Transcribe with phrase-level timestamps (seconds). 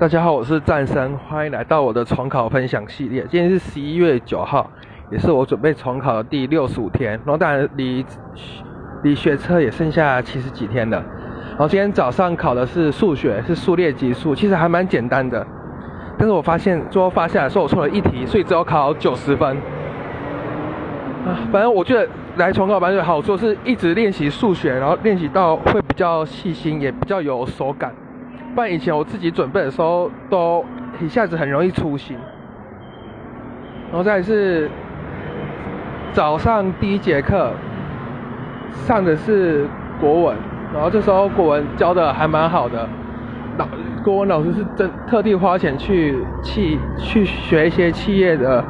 [0.00, 3.24] 大家好，我是战生，欢迎来到我的重考分享系列。
[3.28, 4.68] 今天是十一月九号，
[5.10, 8.04] 也是我准备重考的第六十五天，然后当然离
[9.02, 10.96] 离学车也剩下七十几天了。
[11.50, 15.46] 然后今天早上考的是数学，是数列级数，其实还蛮简单的。
[16.18, 19.56] 但是我发现最后发下来说我错了一题，所以只有考九十分。
[21.24, 27.92] 啊，反正我觉得来重考班最好处是一直练习数学，然后练习到会比较细心，也比较有手感。
[28.54, 30.64] 不然以前我自己准备的时候，都
[31.00, 32.16] 一下子很容易粗心。
[33.88, 34.70] 然后再是
[36.12, 37.50] 早上第一节课
[38.72, 39.66] 上的是
[40.00, 40.36] 国文，
[40.72, 42.88] 然后这时候国文教的还蛮好的，
[43.58, 43.66] 老
[44.04, 48.64] 国文老师是真特地花钱去企去学一些企业的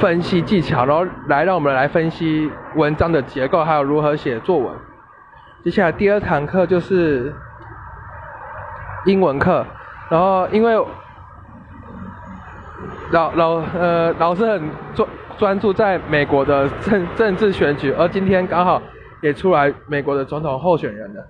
[0.00, 4.68] 分析技巧，然后来让我们来分析文章的结构，还有如何写作文。
[5.62, 7.32] 接下来第二堂课就是。
[9.06, 9.64] 英文课，
[10.10, 10.74] 然后因为
[13.10, 14.62] 老老呃老师很
[14.94, 18.82] 专专注在美国的政政治选举，而今天刚好
[19.22, 21.24] 也出来美国的总统候选人了，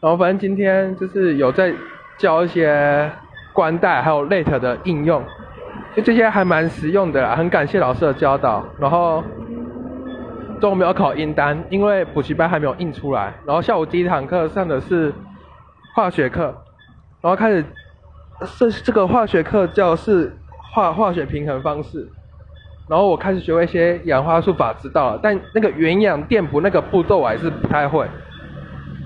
[0.00, 1.72] 然后反正今天就是有在
[2.18, 3.10] 教一些
[3.52, 5.22] 关带还有 late 的应用，
[5.94, 8.64] 就这些还蛮实用的啦，很感谢老师的教导。
[8.78, 9.22] 然后
[10.60, 13.32] 中午没有考英单，因为补习班还没有印出来。
[13.46, 15.12] 然后下午第一堂课上的是
[15.94, 16.52] 化学课。
[17.22, 17.64] 然后开始，
[18.58, 20.36] 这这个化学课教是
[20.72, 22.10] 化化学平衡方式，
[22.88, 28.08] 然后我开始学会一些氧化术法知道了，但那个原氧电补那个步骤我还是不太会。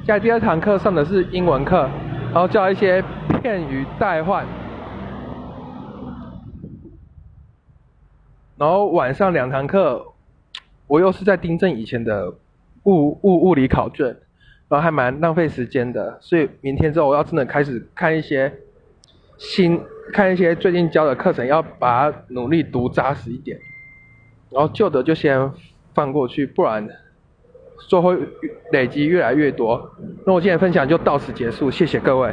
[0.06, 1.90] 在第二堂课上的是英文课，
[2.32, 3.04] 然后教一些
[3.42, 4.46] 片语代换，
[8.56, 10.06] 然后晚上两堂课，
[10.86, 12.32] 我又是在订正以前的
[12.84, 14.16] 物物物理考卷。
[14.68, 18.52] 然后还蛮浪费时间的，所以明天之后我要真的开始看一些
[19.38, 19.80] 新
[20.12, 23.58] 看一些最近教的课程，要把它努力读扎实一点。
[24.50, 25.52] 然后旧的就先
[25.94, 26.88] 放过去，不然
[27.88, 28.16] 就会
[28.72, 29.90] 累积越来越多。
[30.24, 32.32] 那我今天分享就到此结束，谢谢各位。